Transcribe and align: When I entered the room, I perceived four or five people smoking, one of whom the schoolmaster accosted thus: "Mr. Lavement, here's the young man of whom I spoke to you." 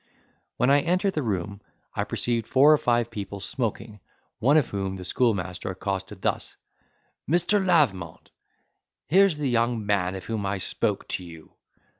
When 0.57 0.71
I 0.71 0.79
entered 0.79 1.13
the 1.13 1.21
room, 1.21 1.61
I 1.93 2.05
perceived 2.05 2.47
four 2.47 2.73
or 2.73 2.77
five 2.79 3.11
people 3.11 3.39
smoking, 3.39 3.99
one 4.39 4.57
of 4.57 4.69
whom 4.69 4.95
the 4.95 5.05
schoolmaster 5.05 5.69
accosted 5.69 6.23
thus: 6.23 6.57
"Mr. 7.29 7.63
Lavement, 7.63 8.31
here's 9.05 9.37
the 9.37 9.47
young 9.47 9.85
man 9.85 10.15
of 10.15 10.25
whom 10.25 10.43
I 10.43 10.57
spoke 10.57 11.07
to 11.09 11.23
you." 11.23 11.53